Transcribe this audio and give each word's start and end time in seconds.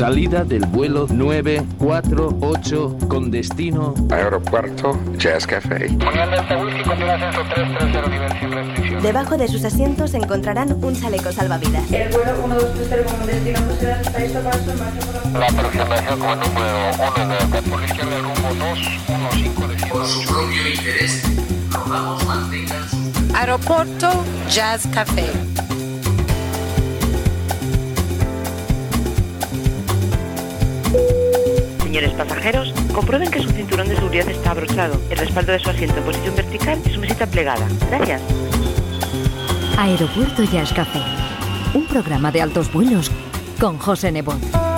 Salida 0.00 0.44
del 0.44 0.64
vuelo 0.64 1.06
948 1.10 2.96
con 3.06 3.30
destino 3.30 3.92
Aeropuerto 4.10 4.98
Jazz 5.18 5.46
Café. 5.46 5.94
Debajo 9.02 9.36
de 9.36 9.46
sus 9.46 9.62
asientos 9.62 10.14
encontrarán 10.14 10.82
un 10.82 10.98
chaleco 10.98 11.30
salvavidas. 11.32 11.92
El 11.92 12.08
vuelo 12.14 12.32
1230 12.48 13.14
con 13.14 13.26
destino 13.26 13.60
Bruselas 13.66 14.00
está 14.00 14.20
listo 14.20 14.40
para 14.40 14.56
su 14.56 14.72
marcha 14.78 15.00
por 15.06 15.38
la 15.38 15.46
aproximación 15.46 16.18
con 16.18 16.40
número 16.40 16.78
1 16.96 17.28
de 17.50 17.62
por 17.68 17.80
la 17.80 17.86
izquierda 17.86 18.18
rumbo 18.20 18.54
215 18.54 19.86
Por 19.86 20.06
su 20.06 20.24
propio 20.24 20.66
interés, 20.66 21.22
rogamos 21.72 22.24
mantengan 22.24 22.88
su 22.88 22.96
Aeropuerto 23.36 24.24
Jazz 24.48 24.86
Café. 24.86 25.26
Señores 31.90 32.12
pasajeros, 32.12 32.72
comprueben 32.94 33.32
que 33.32 33.42
su 33.42 33.48
cinturón 33.50 33.88
de 33.88 33.96
seguridad 33.96 34.28
está 34.28 34.52
abrochado, 34.52 35.00
el 35.10 35.18
respaldo 35.18 35.50
de 35.50 35.58
su 35.58 35.70
asiento 35.70 35.96
en 35.96 36.04
posición 36.04 36.36
vertical 36.36 36.80
y 36.86 36.90
su 36.90 37.00
mesita 37.00 37.26
plegada. 37.26 37.66
Gracias. 37.88 38.22
Aeropuerto 39.76 40.44
Jazz. 40.44 40.72
Un 41.74 41.86
programa 41.86 42.30
de 42.30 42.42
altos 42.42 42.72
vuelos 42.72 43.10
con 43.58 43.76
José 43.76 44.12
Nebot. 44.12 44.69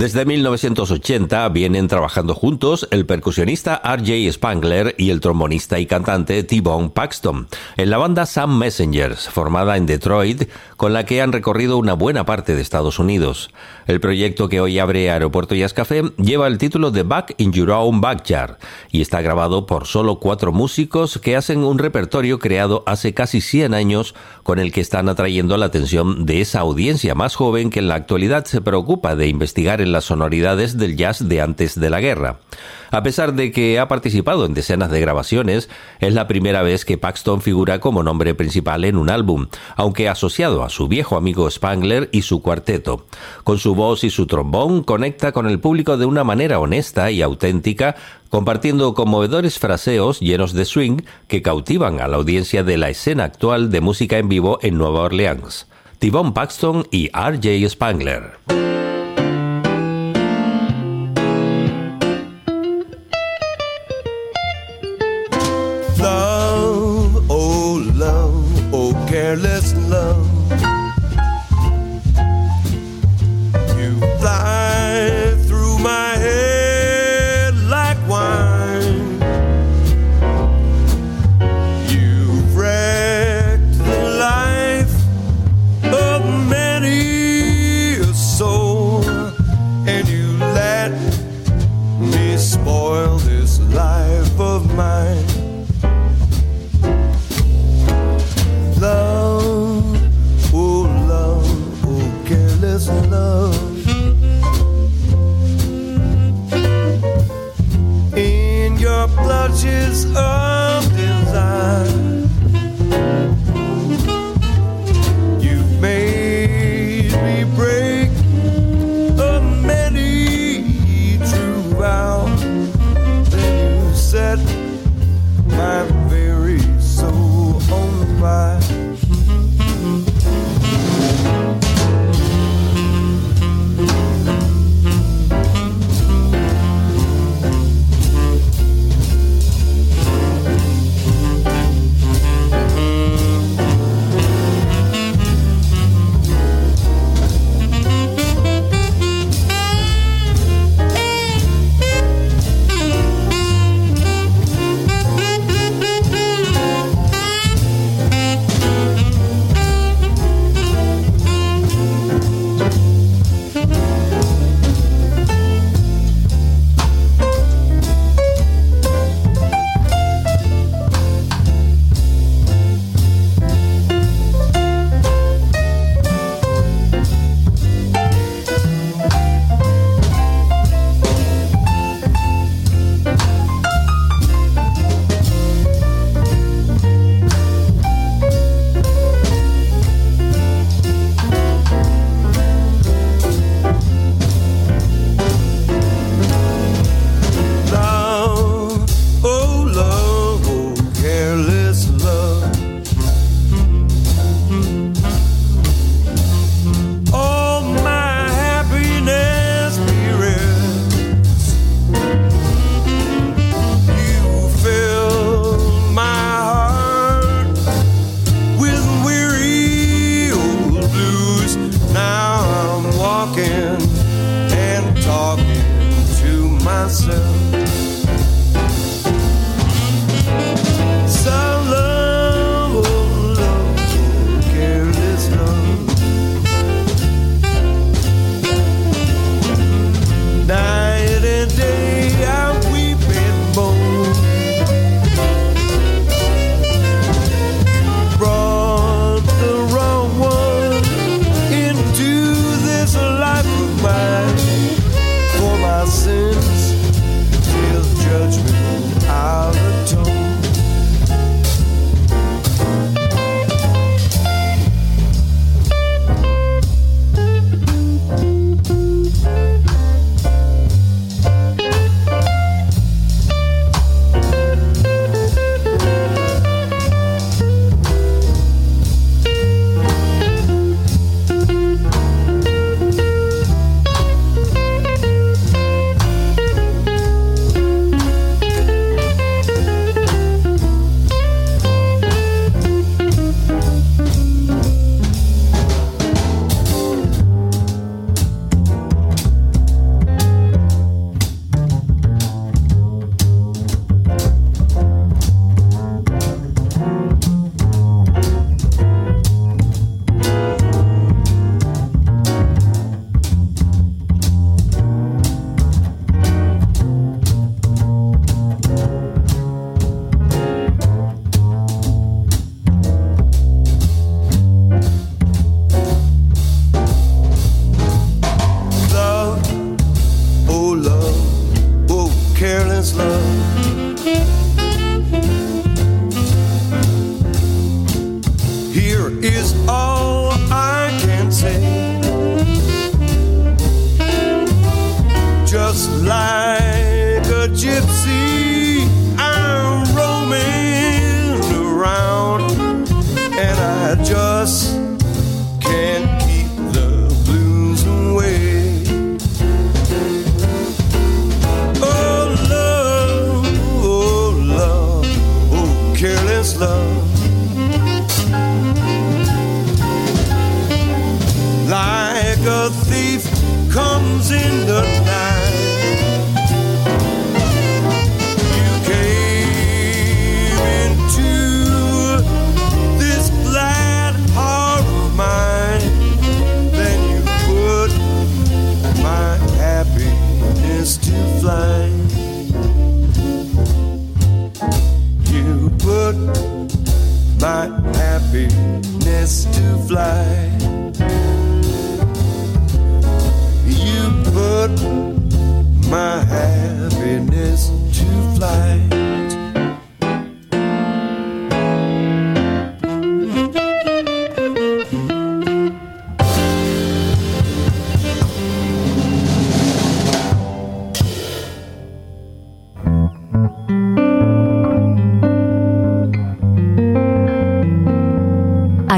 Desde 0.00 0.24
1980 0.24 1.46
vienen 1.50 1.86
trabajando 1.86 2.34
juntos 2.34 2.88
el 2.90 3.04
percusionista 3.04 3.82
R.J. 3.84 4.32
Spangler 4.32 4.94
y 4.96 5.10
el 5.10 5.20
trombonista 5.20 5.78
y 5.78 5.84
cantante 5.84 6.42
T-Bone 6.42 6.88
Paxton 6.88 7.48
en 7.76 7.90
la 7.90 7.98
banda 7.98 8.24
Sam 8.24 8.56
Messengers, 8.56 9.28
formada 9.28 9.76
en 9.76 9.84
Detroit, 9.84 10.48
con 10.78 10.94
la 10.94 11.04
que 11.04 11.20
han 11.20 11.32
recorrido 11.32 11.76
una 11.76 11.92
buena 11.92 12.24
parte 12.24 12.54
de 12.54 12.62
Estados 12.62 12.98
Unidos. 12.98 13.50
El 13.86 14.00
proyecto 14.00 14.48
que 14.48 14.62
hoy 14.62 14.78
abre 14.78 15.10
Aeropuerto 15.10 15.54
Jazz 15.54 15.74
Café 15.74 16.02
lleva 16.16 16.46
el 16.46 16.56
título 16.56 16.90
de 16.90 17.02
Back 17.02 17.34
in 17.36 17.52
Your 17.52 17.70
Own 17.72 18.00
Backyard 18.00 18.56
y 18.90 19.02
está 19.02 19.20
grabado 19.20 19.66
por 19.66 19.86
solo 19.86 20.18
cuatro 20.18 20.50
músicos 20.50 21.18
que 21.18 21.36
hacen 21.36 21.62
un 21.62 21.76
repertorio 21.76 22.38
creado 22.38 22.84
hace 22.86 23.12
casi 23.12 23.42
100 23.42 23.74
años 23.74 24.14
con 24.50 24.58
el 24.58 24.72
que 24.72 24.80
están 24.80 25.08
atrayendo 25.08 25.56
la 25.56 25.66
atención 25.66 26.26
de 26.26 26.40
esa 26.40 26.58
audiencia 26.58 27.14
más 27.14 27.36
joven 27.36 27.70
que 27.70 27.78
en 27.78 27.86
la 27.86 27.94
actualidad 27.94 28.46
se 28.46 28.60
preocupa 28.60 29.14
de 29.14 29.28
investigar 29.28 29.80
en 29.80 29.92
las 29.92 30.06
sonoridades 30.06 30.76
del 30.76 30.96
jazz 30.96 31.28
de 31.28 31.40
antes 31.40 31.78
de 31.78 31.88
la 31.88 32.00
guerra. 32.00 32.40
A 32.90 33.02
pesar 33.02 33.34
de 33.34 33.52
que 33.52 33.78
ha 33.78 33.88
participado 33.88 34.44
en 34.44 34.54
decenas 34.54 34.90
de 34.90 35.00
grabaciones, 35.00 35.68
es 36.00 36.14
la 36.14 36.26
primera 36.26 36.62
vez 36.62 36.84
que 36.84 36.98
Paxton 36.98 37.40
figura 37.40 37.80
como 37.80 38.02
nombre 38.02 38.34
principal 38.34 38.84
en 38.84 38.96
un 38.96 39.10
álbum, 39.10 39.46
aunque 39.76 40.08
asociado 40.08 40.64
a 40.64 40.70
su 40.70 40.88
viejo 40.88 41.16
amigo 41.16 41.50
Spangler 41.50 42.08
y 42.12 42.22
su 42.22 42.42
cuarteto. 42.42 43.06
Con 43.44 43.58
su 43.58 43.74
voz 43.74 44.04
y 44.04 44.10
su 44.10 44.26
trombón 44.26 44.82
conecta 44.82 45.32
con 45.32 45.46
el 45.46 45.60
público 45.60 45.96
de 45.96 46.06
una 46.06 46.24
manera 46.24 46.58
honesta 46.58 47.10
y 47.10 47.22
auténtica, 47.22 47.96
compartiendo 48.28 48.94
conmovedores 48.94 49.58
fraseos 49.58 50.20
llenos 50.20 50.52
de 50.52 50.64
swing 50.64 51.02
que 51.28 51.42
cautivan 51.42 52.00
a 52.00 52.08
la 52.08 52.16
audiencia 52.16 52.64
de 52.64 52.76
la 52.76 52.90
escena 52.90 53.24
actual 53.24 53.70
de 53.70 53.80
música 53.80 54.18
en 54.18 54.28
vivo 54.28 54.58
en 54.62 54.78
Nueva 54.78 55.02
Orleans. 55.02 55.66
Tivon 55.98 56.32
Paxton 56.32 56.86
y 56.90 57.10
R.J. 57.14 57.68
Spangler. 57.68 58.79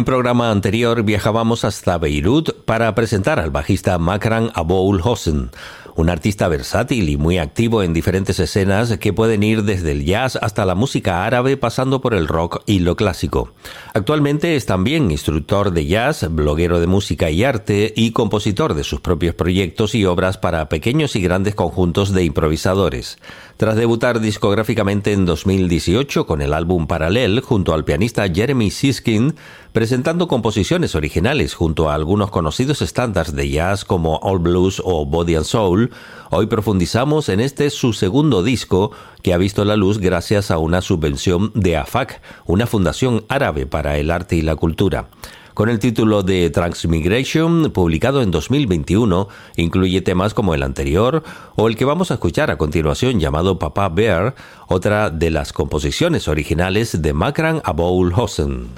un 0.00 0.06
programa 0.06 0.50
anterior 0.50 1.02
viajábamos 1.02 1.62
hasta 1.66 1.98
Beirut 1.98 2.64
para 2.64 2.94
presentar 2.94 3.38
al 3.38 3.50
bajista 3.50 3.98
Makran 3.98 4.50
Aboul 4.54 5.02
Hossein, 5.04 5.50
un 5.94 6.08
artista 6.08 6.48
versátil 6.48 7.10
y 7.10 7.18
muy 7.18 7.36
activo 7.36 7.82
en 7.82 7.92
diferentes 7.92 8.40
escenas 8.40 8.96
que 8.96 9.12
pueden 9.12 9.42
ir 9.42 9.62
desde 9.64 9.92
el 9.92 10.06
jazz 10.06 10.36
hasta 10.36 10.64
la 10.64 10.74
música 10.74 11.26
árabe 11.26 11.58
pasando 11.58 12.00
por 12.00 12.14
el 12.14 12.28
rock 12.28 12.62
y 12.64 12.78
lo 12.78 12.96
clásico. 12.96 13.52
Actualmente 13.92 14.56
es 14.56 14.64
también 14.64 15.10
instructor 15.10 15.70
de 15.70 15.84
jazz, 15.84 16.26
bloguero 16.30 16.80
de 16.80 16.86
música 16.86 17.28
y 17.30 17.44
arte 17.44 17.92
y 17.94 18.12
compositor 18.12 18.72
de 18.72 18.84
sus 18.84 19.00
propios 19.00 19.34
proyectos 19.34 19.94
y 19.94 20.06
obras 20.06 20.38
para 20.38 20.70
pequeños 20.70 21.14
y 21.14 21.20
grandes 21.20 21.54
conjuntos 21.54 22.14
de 22.14 22.24
improvisadores. 22.24 23.18
Tras 23.58 23.76
debutar 23.76 24.20
discográficamente 24.20 25.12
en 25.12 25.26
2018 25.26 26.24
con 26.24 26.40
el 26.40 26.54
álbum 26.54 26.86
Paralel 26.86 27.40
junto 27.40 27.74
al 27.74 27.84
pianista 27.84 28.26
Jeremy 28.26 28.70
Siskin, 28.70 29.34
presentando 29.72 30.26
composiciones 30.26 30.94
originales 30.94 31.54
junto 31.54 31.90
a 31.90 31.94
algunos 31.94 32.30
conocidos 32.30 32.82
estándares 32.82 33.34
de 33.34 33.48
jazz 33.48 33.84
como 33.84 34.16
All 34.18 34.38
Blues 34.38 34.82
o 34.84 35.06
Body 35.06 35.36
and 35.36 35.44
Soul, 35.44 35.90
hoy 36.30 36.46
profundizamos 36.46 37.28
en 37.28 37.40
este 37.40 37.70
su 37.70 37.92
segundo 37.92 38.42
disco 38.42 38.90
que 39.22 39.32
ha 39.32 39.38
visto 39.38 39.64
la 39.64 39.76
luz 39.76 39.98
gracias 39.98 40.50
a 40.50 40.58
una 40.58 40.80
subvención 40.80 41.52
de 41.54 41.76
AFAC, 41.76 42.20
una 42.46 42.66
fundación 42.66 43.24
árabe 43.28 43.66
para 43.66 43.96
el 43.98 44.10
arte 44.10 44.36
y 44.36 44.42
la 44.42 44.56
cultura. 44.56 45.08
Con 45.54 45.68
el 45.68 45.78
título 45.78 46.22
de 46.22 46.48
Transmigration, 46.48 47.70
publicado 47.72 48.22
en 48.22 48.30
2021, 48.30 49.28
incluye 49.56 50.00
temas 50.00 50.32
como 50.32 50.54
el 50.54 50.62
anterior 50.62 51.22
o 51.56 51.68
el 51.68 51.76
que 51.76 51.84
vamos 51.84 52.10
a 52.10 52.14
escuchar 52.14 52.50
a 52.50 52.56
continuación 52.56 53.20
llamado 53.20 53.58
Papa 53.58 53.88
Bear, 53.88 54.34
otra 54.68 55.10
de 55.10 55.30
las 55.30 55.52
composiciones 55.52 56.28
originales 56.28 57.02
de 57.02 57.12
Makran 57.12 57.60
Aboul 57.64 58.12
Hossein. 58.14 58.68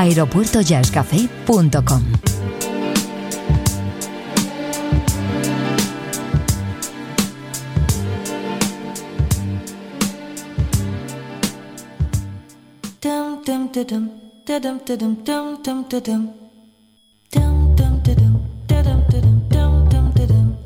aeropuertojazzcafé.com. 0.05 2.05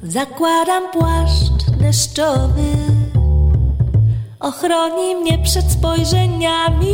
Zakładam 0.03 0.83
płaszcz 0.93 1.71
deszczowy. 1.81 2.63
Ochroni 4.41 5.15
mnie 5.15 5.39
przed 5.39 5.73
spojrzeniami 5.73 6.93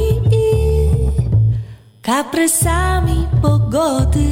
kaprysami 2.04 3.26
pogody 3.42 4.28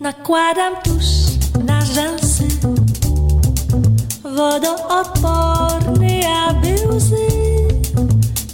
Nakładam 0.00 0.74
tusz 0.84 1.04
na 1.64 1.80
rzęsy. 1.80 2.48
Wodoodporny, 4.22 6.20
aby 6.48 6.88
łzy 6.88 7.26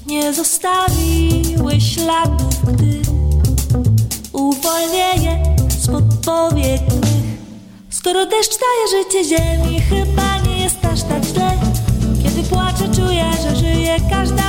Nie 0.06 0.34
zostawiły 0.34 1.80
śladów, 1.80 2.72
gdy 2.72 3.00
Uwolnię 4.32 5.42
spod 5.68 6.04
powiek 6.24 6.80
mych 6.80 7.38
Skoro 7.90 8.26
deszcz 8.26 8.58
daje 8.60 9.04
życie 9.04 9.24
ziemi 9.24 9.80
Chyba 9.80 10.38
nie 10.46 10.64
jest 10.64 10.84
aż 10.84 11.02
tak 11.02 11.24
źle. 11.24 11.50
Kiedy 12.22 12.42
płaczę 12.48 12.88
czuję, 12.94 13.24
że 13.42 13.56
żyje 13.56 13.96
Każda 14.10 14.47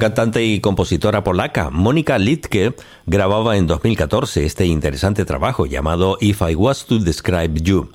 cantante 0.00 0.42
y 0.42 0.60
compositora 0.60 1.22
polaca 1.22 1.68
Mónica 1.68 2.18
Litke 2.18 2.74
grababa 3.04 3.58
en 3.58 3.66
2014 3.66 4.46
este 4.46 4.64
interesante 4.64 5.26
trabajo 5.26 5.66
llamado 5.66 6.16
If 6.22 6.40
I 6.40 6.54
Was 6.54 6.86
to 6.86 6.98
Describe 6.98 7.60
You. 7.60 7.90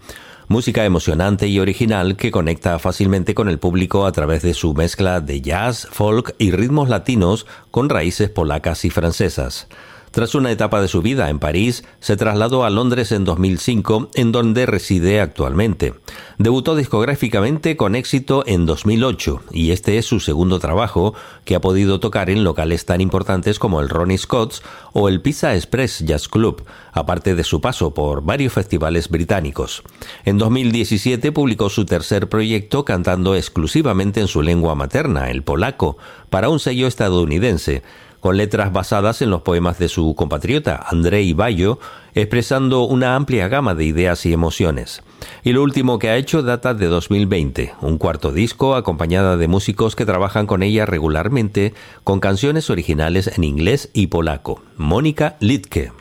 Música 0.48 0.86
emocionante 0.86 1.48
y 1.48 1.60
original 1.60 2.16
que 2.16 2.30
conecta 2.30 2.78
fácilmente 2.78 3.34
con 3.34 3.50
el 3.50 3.58
público 3.58 4.06
a 4.06 4.12
través 4.12 4.44
de 4.44 4.54
su 4.54 4.76
mezcla 4.76 5.20
de 5.20 5.42
jazz, 5.42 5.88
folk 5.92 6.36
y 6.38 6.52
ritmos 6.52 6.90
latinos 6.90 7.48
con 7.72 7.90
raíces 7.90 8.30
polacas 8.30 8.86
y 8.86 8.92
francesas. 8.92 9.68
Tras 10.16 10.34
una 10.34 10.50
etapa 10.50 10.80
de 10.80 10.88
su 10.88 11.02
vida 11.02 11.30
en 11.30 11.40
París, 11.40 11.84
se 12.00 12.16
trasladó 12.16 12.64
a 12.64 12.70
Londres 12.70 13.12
en 13.12 13.26
2005, 13.26 14.12
en 14.14 14.32
donde 14.32 14.66
reside 14.66 15.20
actualmente. 15.20 15.94
Debutó 16.38 16.78
discográficamente 16.78 17.76
con 17.76 17.96
éxito 17.96 18.46
en 18.48 18.66
2008 18.66 19.42
y 19.52 19.72
este 19.72 19.98
es 19.98 20.06
su 20.06 20.22
segundo 20.22 20.60
trabajo 20.60 21.16
que 21.44 21.54
ha 21.54 21.60
podido 21.60 22.00
tocar 22.00 22.30
en 22.30 22.46
locales 22.46 22.86
tan 22.86 23.02
importantes 23.02 23.60
como 23.60 23.82
el 23.82 23.90
Ronnie 23.90 24.18
Scott's 24.18 24.64
o 24.94 25.10
el 25.10 25.20
Pizza 25.20 25.54
Express 25.54 26.00
Jazz 26.06 26.30
Club, 26.30 26.64
aparte 26.94 27.36
de 27.36 27.44
su 27.44 27.60
paso 27.60 27.94
por 27.94 28.24
varios 28.24 28.54
festivales 28.54 29.10
británicos. 29.10 29.84
En 30.24 30.38
2017 30.38 31.34
publicó 31.34 31.70
su 31.70 31.84
tercer 31.84 32.30
proyecto 32.30 32.86
cantando 32.86 33.36
exclusivamente 33.36 34.22
en 34.22 34.30
su 34.30 34.42
lengua 34.42 34.76
materna, 34.76 35.30
el 35.30 35.44
polaco, 35.44 35.98
para 36.30 36.48
un 36.48 36.62
sello 36.62 36.88
estadounidense 36.88 37.84
con 38.26 38.38
letras 38.38 38.74
basadas 38.74 39.22
en 39.22 39.30
los 39.30 39.44
poemas 39.44 39.78
de 39.78 39.88
su 39.88 40.16
compatriota 40.16 40.84
Andrei 40.90 41.34
Bayo, 41.34 41.78
expresando 42.16 42.86
una 42.86 43.16
amplia 43.16 43.48
gama 43.50 43.76
de 43.76 43.86
ideas 43.86 44.26
y 44.26 44.34
emociones. 44.34 45.04
Y 45.44 45.54
lo 45.54 45.62
último 45.62 46.00
que 46.00 46.10
ha 46.10 46.18
hecho 46.18 46.42
data 46.42 46.74
de 46.74 46.88
2020, 46.88 47.76
un 47.82 48.00
cuarto 48.00 48.32
disco 48.32 48.74
acompañada 48.74 49.38
de 49.38 49.48
músicos 49.48 49.96
que 49.96 50.08
trabajan 50.08 50.48
con 50.48 50.64
ella 50.64 50.88
regularmente 50.88 51.76
con 52.04 52.20
canciones 52.20 52.72
originales 52.72 53.28
en 53.28 53.44
inglés 53.44 53.92
y 53.94 54.08
polaco. 54.08 54.60
Mónica 54.76 55.38
Litke. 55.40 55.92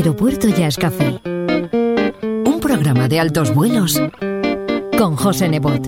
Aeropuerto 0.00 0.48
Jazz 0.48 0.78
Café. 0.78 1.20
Un 1.26 2.58
programa 2.58 3.06
de 3.06 3.20
altos 3.20 3.54
vuelos 3.54 4.00
con 4.96 5.14
José 5.14 5.50
Nebot. 5.50 5.86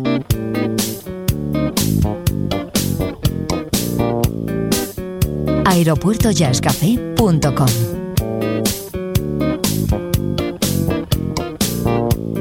aeropuertojazzcafé.com 5.65 7.69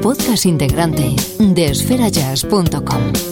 Podcast 0.02 0.44
integrante 0.44 1.16
de 1.38 1.70
esferajazz.com 1.70 3.31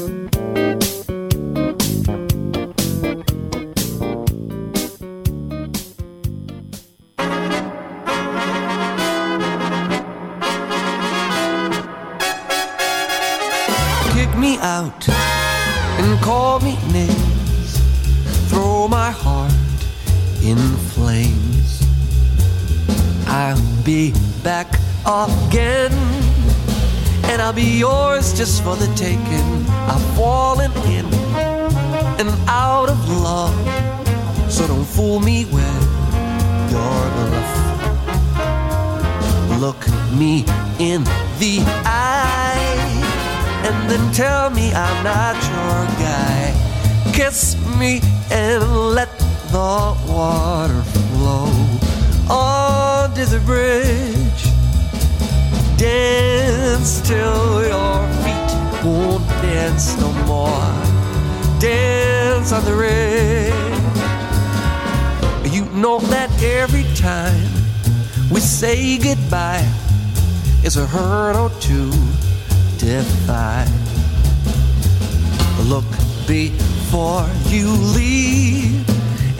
before 76.31 77.29
you 77.49 77.67
leave, 77.99 78.89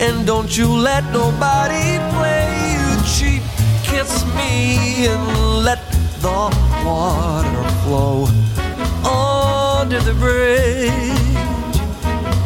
and 0.01 0.27
don't 0.27 0.59
you 0.59 0.67
let 0.67 1.05
nobody 1.13 1.87
play 2.17 2.51
you 2.75 2.87
cheap. 3.15 3.43
Kiss 3.85 4.25
me 4.35 5.07
and 5.07 5.25
let 5.65 5.81
the 6.21 6.41
water 6.85 7.65
flow 7.85 8.27
oh, 9.05 9.79
under 9.83 10.01
the 10.01 10.15
bridge. 10.15 11.77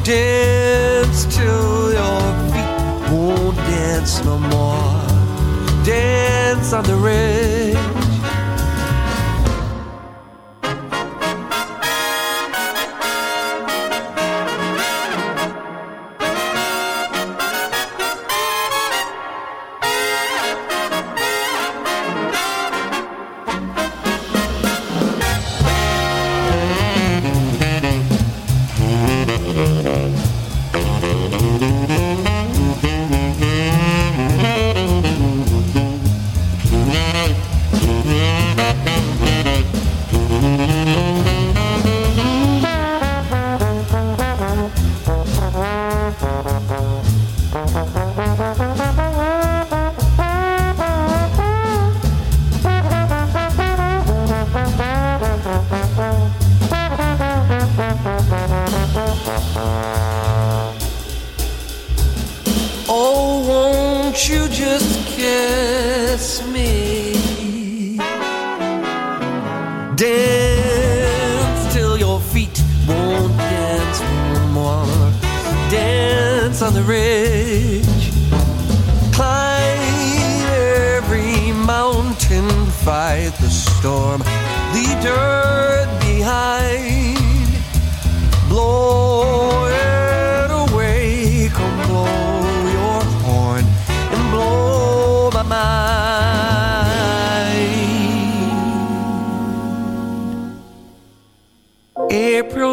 Dance 0.04 1.24
till 1.34 1.94
your 1.98 2.20
feet 2.50 3.10
won't 3.10 3.56
dance 3.56 4.22
no 4.26 4.36
more. 4.38 5.06
Dance 5.86 6.74
on 6.74 6.84
the 6.84 6.96
ridge. 6.96 7.93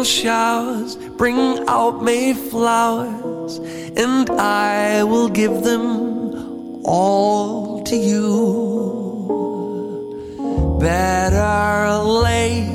April 0.02 0.10
showers 0.10 0.96
bring 1.16 1.62
out 1.68 2.02
May 2.02 2.34
flowers, 2.34 3.58
and 3.96 4.28
I 4.30 5.04
will 5.04 5.28
give 5.28 5.62
them 5.62 6.82
all 6.84 7.84
to 7.84 7.94
you. 7.94 8.40
Better 10.80 12.02
late 12.02 12.71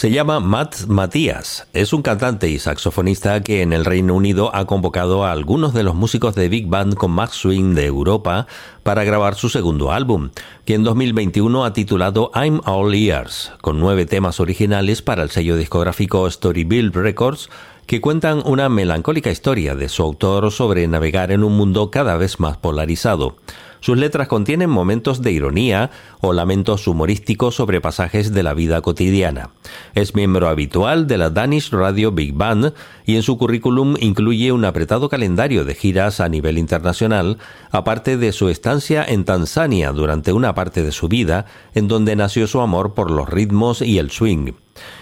Se 0.00 0.10
llama 0.10 0.40
Matt 0.40 0.86
Matías. 0.86 1.66
Es 1.74 1.92
un 1.92 2.00
cantante 2.00 2.48
y 2.48 2.58
saxofonista 2.58 3.42
que 3.42 3.60
en 3.60 3.74
el 3.74 3.84
Reino 3.84 4.14
Unido 4.14 4.50
ha 4.56 4.64
convocado 4.64 5.26
a 5.26 5.30
algunos 5.30 5.74
de 5.74 5.82
los 5.82 5.94
músicos 5.94 6.34
de 6.34 6.48
Big 6.48 6.68
Band 6.68 6.94
con 6.94 7.10
más 7.10 7.32
swing 7.32 7.74
de 7.74 7.84
Europa 7.84 8.46
para 8.82 9.04
grabar 9.04 9.34
su 9.34 9.50
segundo 9.50 9.92
álbum, 9.92 10.30
que 10.64 10.72
en 10.72 10.84
2021 10.84 11.66
ha 11.66 11.74
titulado 11.74 12.30
I'm 12.34 12.62
All 12.64 12.94
Ears, 12.94 13.52
con 13.60 13.78
nueve 13.78 14.06
temas 14.06 14.40
originales 14.40 15.02
para 15.02 15.22
el 15.22 15.28
sello 15.28 15.58
discográfico 15.58 16.30
Storyville 16.30 16.92
Records, 16.94 17.50
que 17.84 18.00
cuentan 18.00 18.40
una 18.46 18.70
melancólica 18.70 19.30
historia 19.30 19.74
de 19.74 19.90
su 19.90 20.02
autor 20.02 20.50
sobre 20.50 20.88
navegar 20.88 21.30
en 21.30 21.44
un 21.44 21.58
mundo 21.58 21.90
cada 21.90 22.16
vez 22.16 22.40
más 22.40 22.56
polarizado. 22.56 23.36
Sus 23.80 23.96
letras 23.96 24.28
contienen 24.28 24.70
momentos 24.70 25.22
de 25.22 25.32
ironía 25.32 25.90
o 26.20 26.32
lamentos 26.32 26.86
humorísticos 26.86 27.54
sobre 27.54 27.80
pasajes 27.80 28.32
de 28.32 28.42
la 28.42 28.54
vida 28.54 28.80
cotidiana. 28.82 29.50
Es 29.94 30.14
miembro 30.14 30.48
habitual 30.48 31.06
de 31.06 31.18
la 31.18 31.30
Danish 31.30 31.70
Radio 31.70 32.12
Big 32.12 32.34
Band 32.34 32.74
y 33.06 33.16
en 33.16 33.22
su 33.22 33.38
currículum 33.38 33.96
incluye 34.00 34.52
un 34.52 34.64
apretado 34.64 35.08
calendario 35.08 35.64
de 35.64 35.74
giras 35.74 36.20
a 36.20 36.28
nivel 36.28 36.58
internacional, 36.58 37.38
aparte 37.70 38.16
de 38.16 38.32
su 38.32 38.48
estancia 38.48 39.04
en 39.04 39.24
Tanzania 39.24 39.92
durante 39.92 40.32
una 40.32 40.54
parte 40.54 40.82
de 40.82 40.92
su 40.92 41.08
vida, 41.08 41.46
en 41.74 41.88
donde 41.88 42.16
nació 42.16 42.46
su 42.46 42.60
amor 42.60 42.94
por 42.94 43.10
los 43.10 43.28
ritmos 43.28 43.82
y 43.82 43.98
el 43.98 44.10
swing. 44.10 44.52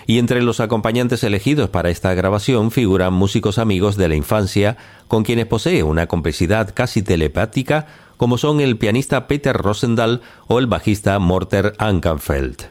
Y 0.07 0.19
entre 0.19 0.43
los 0.43 0.61
acompañantes 0.61 1.23
elegidos 1.25 1.69
para 1.69 1.91
esta 1.91 2.15
grabación 2.15 2.71
figuran 2.71 3.13
músicos 3.13 3.59
amigos 3.59 3.97
de 3.97 4.09
la 4.09 4.15
infancia 4.15 4.77
con 5.07 5.25
quienes 5.25 5.47
posee 5.47 5.83
una 5.83 6.07
complicidad 6.07 6.73
casi 6.75 7.03
telepática 7.03 7.87
como 8.17 8.37
son 8.37 8.61
el 8.61 8.77
pianista 8.77 9.27
Peter 9.27 9.57
Rosendahl 9.57 10.23
o 10.49 10.59
el 10.59 10.67
bajista 10.67 11.19
Morter 11.19 11.75
Ankenfeld. 11.79 12.65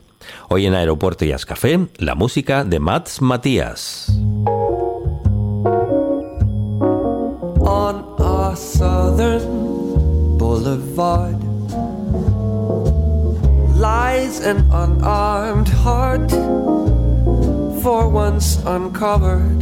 Hoy 0.50 0.66
en 0.66 0.76
Aeropuerto 0.76 1.26
Jazz 1.26 1.45
Café, 1.45 1.88
la 1.98 2.16
música 2.16 2.64
de 2.64 2.80
Mats 2.80 3.22
Matías. 3.22 4.12
For 17.88 18.10
once 18.10 18.58
uncovered 18.66 19.62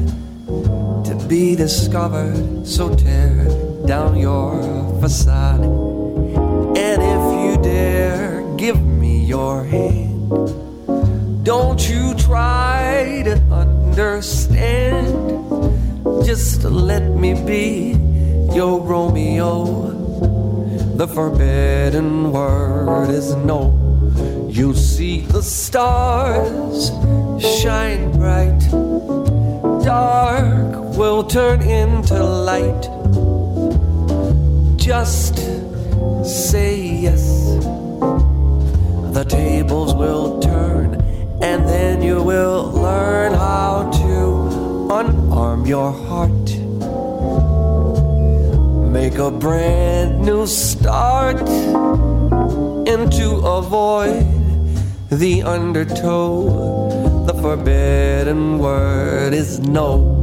to 1.06 1.16
be 1.30 1.56
discovered 1.56 2.66
so 2.66 2.90
tear 2.96 3.46
down 3.86 4.18
your 4.18 4.52
facade 5.00 5.64
and 6.76 7.00
if 7.16 7.24
you 7.44 7.54
dare 7.62 8.42
give 8.58 8.82
me 8.82 9.24
your 9.24 9.64
hand 9.64 10.34
don't 11.44 11.88
you 11.88 12.16
try 12.16 13.22
to 13.24 13.36
understand 13.54 15.06
just 16.26 16.64
let 16.64 17.04
me 17.04 17.36
be 17.46 17.92
your 18.56 18.82
Romeo. 18.82 19.54
The 20.96 21.08
forbidden 21.08 22.32
word 22.32 23.10
is 23.12 23.36
no. 23.36 23.70
You 24.50 24.74
see 24.74 25.22
the 25.22 25.44
stars 25.44 26.90
shine 27.40 28.12
bright, 28.12 28.60
dark 29.84 30.96
will 30.98 31.24
turn 31.24 31.62
into 31.62 32.24
light. 32.24 32.90
Just 34.78 35.38
say 36.24 36.80
yes. 36.80 37.44
The 39.14 39.26
tables 39.28 39.94
will 39.94 40.40
turn, 40.40 40.96
and 41.42 41.68
then 41.68 42.02
you 42.02 42.22
will 42.22 42.72
learn 42.72 43.34
how 43.34 43.90
to 43.92 44.36
unarm 44.92 45.68
your 45.68 45.92
heart. 45.92 46.32
Make 48.92 49.18
a 49.18 49.32
brand 49.32 50.22
new 50.22 50.48
start 50.48 51.42
and 52.88 53.12
to 53.12 53.28
avoid 53.46 54.26
the 55.10 55.44
undertow. 55.44 56.85
Forbidden 57.46 58.58
word 58.58 59.36
is 59.36 59.60
no. 59.60 60.15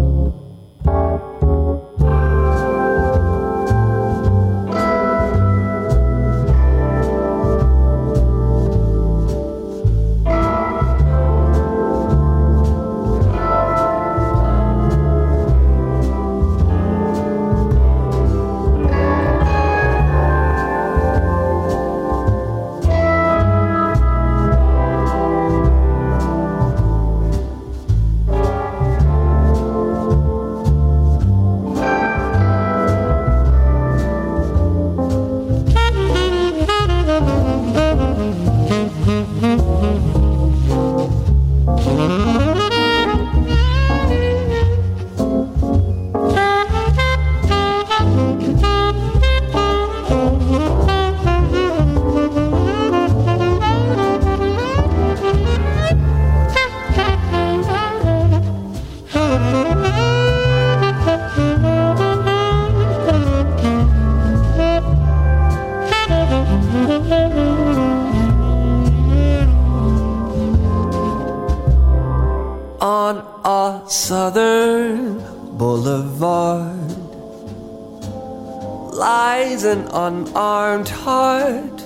An 79.72 79.88
unarmed 79.88 80.88
heart, 80.88 81.80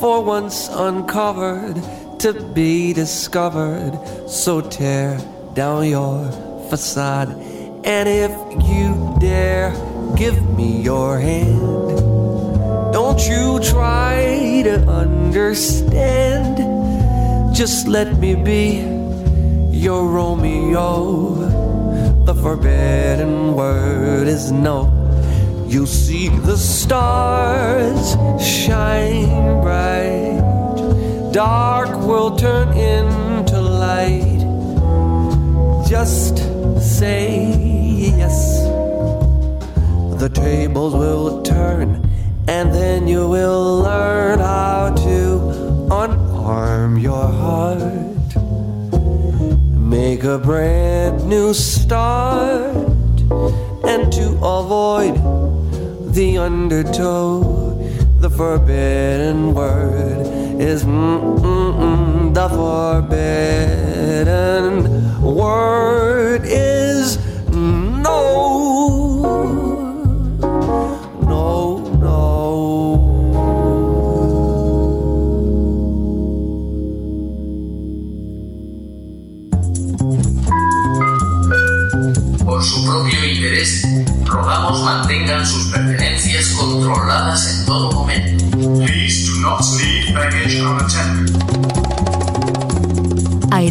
for 0.00 0.24
once 0.24 0.68
uncovered 0.72 1.76
to 2.20 2.32
be 2.54 2.94
discovered. 2.94 3.92
So 4.26 4.62
tear 4.62 5.20
down 5.52 5.88
your 5.88 6.24
facade, 6.70 7.28
and 7.84 8.08
if 8.08 8.32
you 8.64 9.16
dare, 9.20 9.72
give 10.16 10.38
me 10.56 10.80
your 10.80 11.18
hand. 11.18 11.60
Don't 12.94 13.20
you 13.28 13.60
try 13.60 14.62
to 14.64 14.76
understand, 14.88 16.56
just 17.54 17.86
let 17.88 18.18
me 18.18 18.34
be 18.36 18.80
your 19.76 20.08
Romeo. 20.08 21.34
The 22.24 22.34
forbidden 22.34 23.54
word 23.54 24.28
is 24.28 24.50
no. 24.50 24.99
You 25.70 25.86
see 25.86 26.28
the 26.28 26.56
stars 26.56 28.16
shine 28.44 29.62
bright, 29.62 30.42
dark 31.32 31.96
will 32.00 32.34
turn 32.34 32.76
into 32.76 33.60
light. 33.60 34.40
Just 35.88 36.38
say 36.80 37.54
yes. 38.18 38.62
The 40.18 40.28
tables 40.34 40.92
will 40.92 41.40
turn, 41.42 42.02
and 42.48 42.74
then 42.74 43.06
you 43.06 43.28
will 43.28 43.82
learn 43.82 44.40
how 44.40 44.92
to 44.92 45.38
unarm 45.88 47.00
your 47.00 47.28
heart. 47.28 48.26
Make 49.78 50.24
a 50.24 50.38
brand 50.38 51.28
new 51.28 51.54
start, 51.54 52.74
and 53.84 54.12
to 54.12 54.36
avoid 54.42 55.49
the 56.12 56.38
undertow, 56.38 57.40
the 58.18 58.28
forbidden 58.28 59.54
word 59.54 60.26
is 60.60 60.84
mm-mm-mm, 60.84 62.34
the 62.34 62.48
forbidden 62.48 63.62
word 65.22 66.39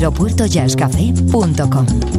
aeropuertojazzcafé.com 0.09 2.18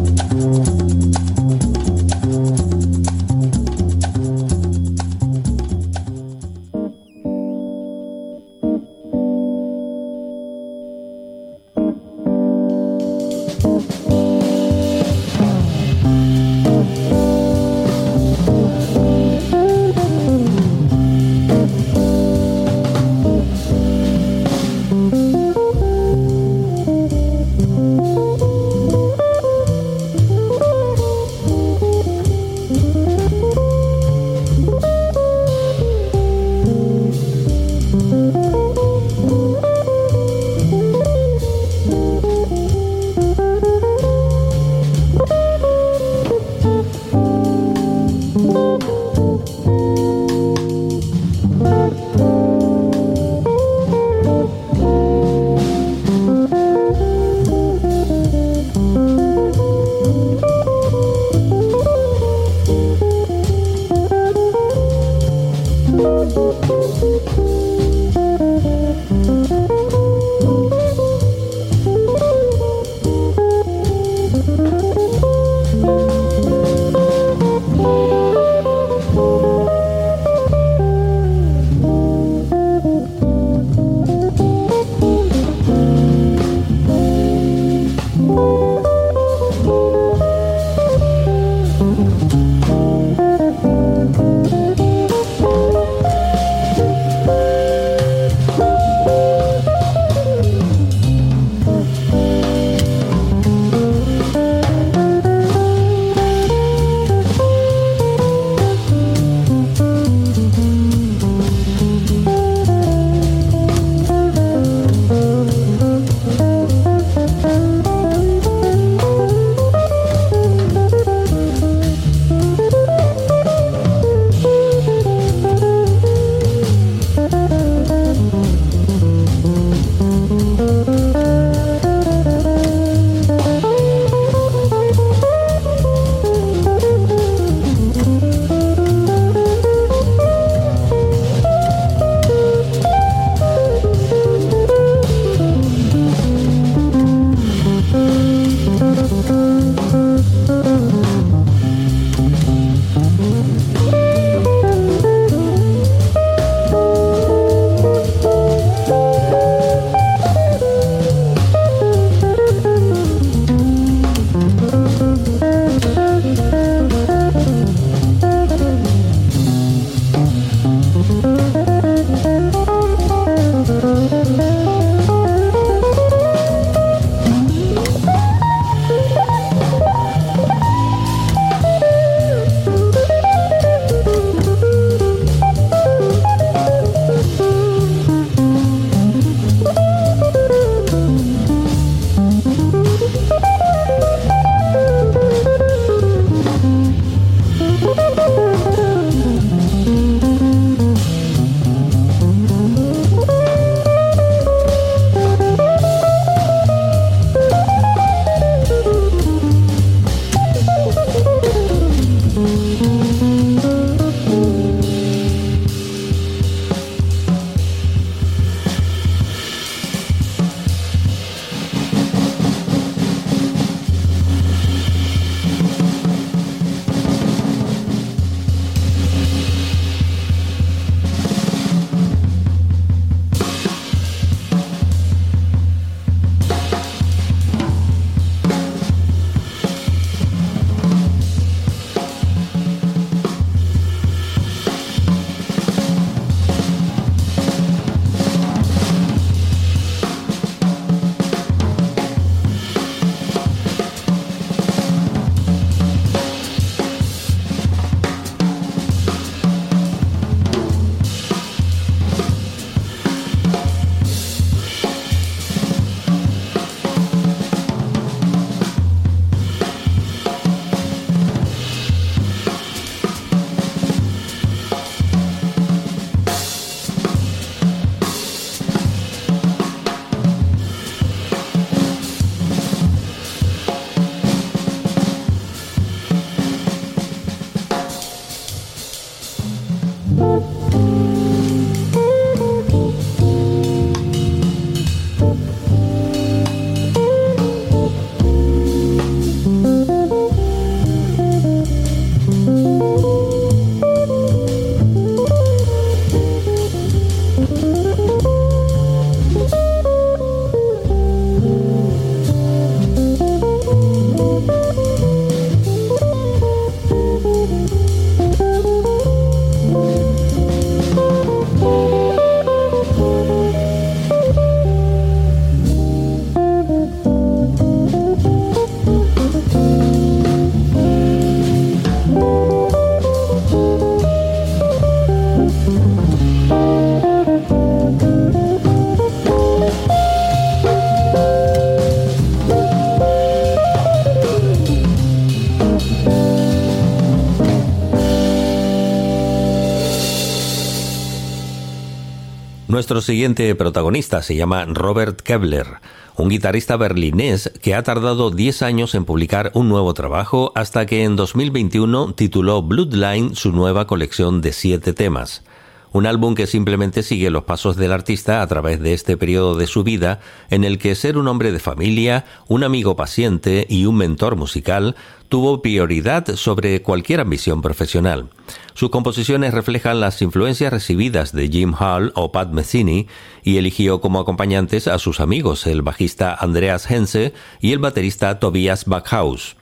Nuestro 352.91 353.13
siguiente 353.13 353.55
protagonista 353.55 354.21
se 354.21 354.35
llama 354.35 354.65
Robert 354.65 355.21
Kevler, 355.21 355.79
un 356.17 356.29
guitarrista 356.29 356.77
berlinés 356.77 357.53
que 357.63 357.77
ha 357.77 357.85
tardado 357.85 358.33
10 358.33 358.63
años 358.63 358.97
en 358.97 359.05
publicar 359.05 359.53
un 359.55 359.69
nuevo 359.69 359.95
trabajo 359.95 360.51
hasta 360.57 360.87
que 360.87 361.05
en 361.05 361.15
2021 361.15 362.15
tituló 362.15 362.63
Bloodline 362.63 363.37
su 363.37 363.53
nueva 363.53 363.87
colección 363.87 364.41
de 364.41 364.53
siete 364.53 364.93
temas. 364.93 365.45
Un 365.93 366.07
álbum 366.07 366.37
que 366.37 366.47
simplemente 366.47 367.03
sigue 367.03 367.31
los 367.31 367.45
pasos 367.45 367.77
del 367.77 367.91
artista 367.93 368.43
a 368.43 368.47
través 368.47 368.81
de 368.81 368.93
este 368.93 369.17
periodo 369.17 369.57
de 369.57 369.67
su 369.67 369.83
vida 369.83 370.21
en 370.49 370.63
el 370.63 370.79
que 370.79 370.95
ser 370.95 371.19
un 371.19 371.27
hombre 371.27 371.51
de 371.51 371.59
familia, 371.59 372.27
un 372.47 372.63
amigo 372.63 372.95
paciente 372.95 373.67
y 373.69 373.87
un 373.87 373.97
mentor 373.97 374.37
musical 374.37 374.95
tuvo 375.29 375.63
prioridad 375.63 376.37
sobre 376.37 376.83
cualquier 376.83 377.21
ambición 377.21 377.61
profesional. 377.61 378.31
Sus 378.75 378.91
composiciones 378.91 379.53
reflejan 379.53 380.01
las 380.01 380.23
influencias 380.23 380.73
recibidas 380.73 381.33
de 381.33 381.49
Jim 381.49 381.75
Hall 381.79 382.13
o 382.15 382.31
Pat 382.31 382.51
Metheny 382.53 383.09
y 383.43 383.57
eligió 383.57 384.01
como 384.01 384.21
acompañantes 384.21 384.87
a 384.87 384.99
sus 384.99 385.19
amigos 385.19 385.67
el 385.67 385.83
bajista 385.83 386.35
Andreas 386.35 386.89
Hense 386.89 387.33
y 387.61 387.73
el 387.73 387.79
baterista 387.79 388.39
Tobias 388.39 388.85
Backhaus. 388.85 389.60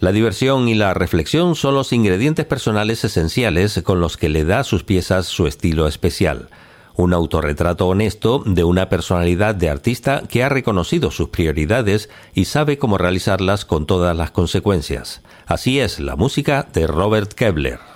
La 0.00 0.12
diversión 0.12 0.68
y 0.68 0.76
la 0.76 0.94
reflexión 0.94 1.56
son 1.56 1.74
los 1.74 1.92
ingredientes 1.92 2.46
personales 2.46 3.02
esenciales 3.02 3.80
con 3.82 4.00
los 4.00 4.16
que 4.16 4.28
le 4.28 4.44
da 4.44 4.60
a 4.60 4.64
sus 4.64 4.84
piezas 4.84 5.26
su 5.26 5.48
estilo 5.48 5.88
especial. 5.88 6.50
Un 6.94 7.12
autorretrato 7.12 7.88
honesto 7.88 8.42
de 8.46 8.62
una 8.62 8.88
personalidad 8.88 9.56
de 9.56 9.70
artista 9.70 10.22
que 10.28 10.44
ha 10.44 10.48
reconocido 10.48 11.10
sus 11.10 11.30
prioridades 11.30 12.10
y 12.32 12.44
sabe 12.44 12.78
cómo 12.78 12.96
realizarlas 12.96 13.64
con 13.64 13.86
todas 13.86 14.16
las 14.16 14.30
consecuencias. 14.30 15.20
Así 15.46 15.80
es 15.80 15.98
la 15.98 16.14
música 16.14 16.68
de 16.72 16.86
Robert 16.86 17.32
Kebler. 17.32 17.87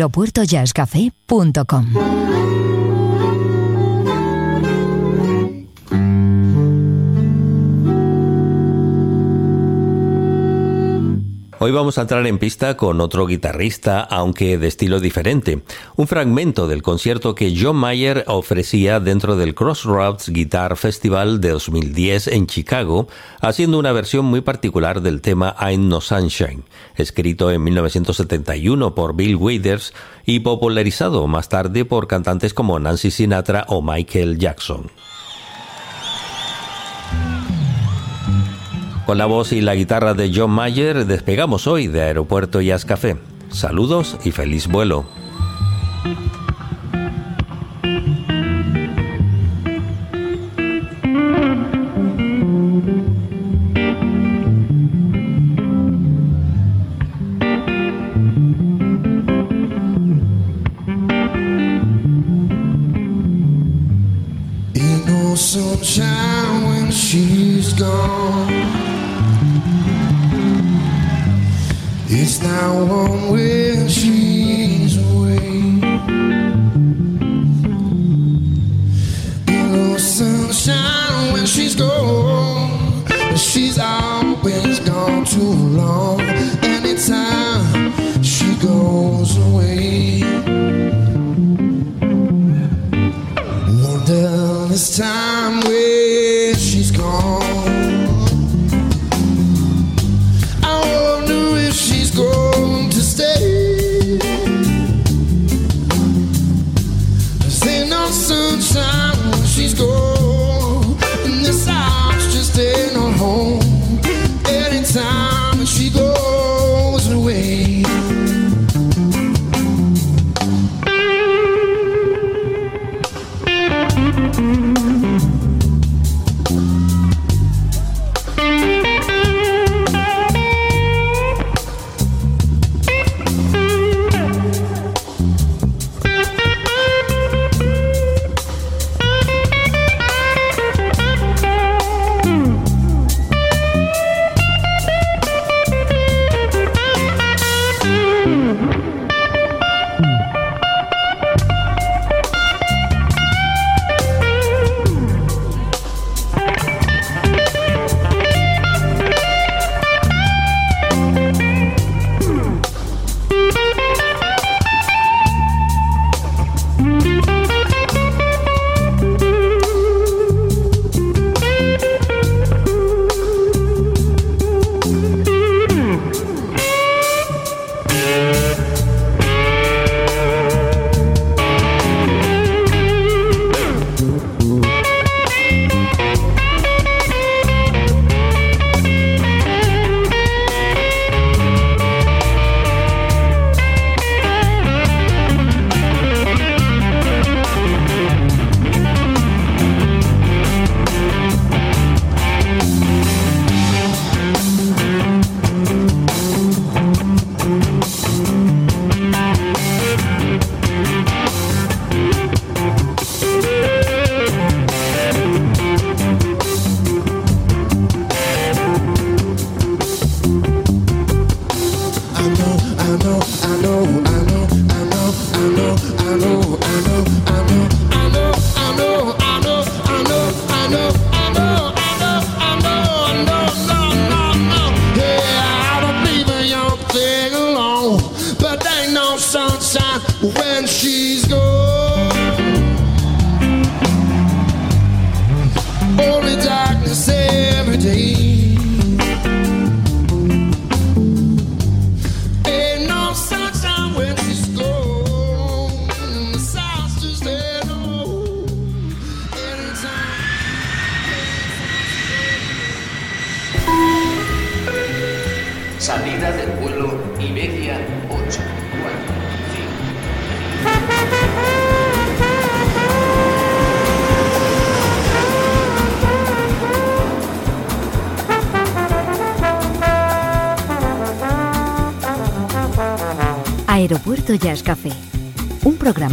aeropuertojazzcafé.com. 0.00 2.19
Hoy 11.62 11.72
vamos 11.72 11.98
a 11.98 12.00
entrar 12.00 12.26
en 12.26 12.38
pista 12.38 12.78
con 12.78 13.02
otro 13.02 13.26
guitarrista, 13.26 14.00
aunque 14.00 14.56
de 14.56 14.66
estilo 14.66 14.98
diferente. 14.98 15.62
Un 15.94 16.06
fragmento 16.06 16.66
del 16.66 16.80
concierto 16.80 17.34
que 17.34 17.54
John 17.54 17.76
Mayer 17.76 18.24
ofrecía 18.28 18.98
dentro 18.98 19.36
del 19.36 19.54
Crossroads 19.54 20.30
Guitar 20.30 20.78
Festival 20.78 21.38
de 21.42 21.50
2010 21.50 22.28
en 22.28 22.46
Chicago, 22.46 23.08
haciendo 23.42 23.78
una 23.78 23.92
versión 23.92 24.24
muy 24.24 24.40
particular 24.40 25.02
del 25.02 25.20
tema 25.20 25.54
I'm 25.60 25.90
No 25.90 26.00
Sunshine, 26.00 26.64
escrito 26.96 27.50
en 27.50 27.62
1971 27.62 28.94
por 28.94 29.14
Bill 29.14 29.36
Withers 29.36 29.92
y 30.24 30.40
popularizado 30.40 31.26
más 31.26 31.50
tarde 31.50 31.84
por 31.84 32.08
cantantes 32.08 32.54
como 32.54 32.78
Nancy 32.78 33.10
Sinatra 33.10 33.66
o 33.68 33.82
Michael 33.82 34.38
Jackson. 34.38 34.90
Con 39.10 39.18
la 39.18 39.26
voz 39.26 39.50
y 39.50 39.60
la 39.60 39.74
guitarra 39.74 40.14
de 40.14 40.30
John 40.32 40.52
Mayer 40.52 41.04
despegamos 41.04 41.66
hoy 41.66 41.88
de 41.88 42.02
Aeropuerto 42.02 42.60
Jazz 42.60 42.84
Café. 42.84 43.16
Saludos 43.50 44.16
y 44.22 44.30
feliz 44.30 44.68
vuelo. 44.68 45.04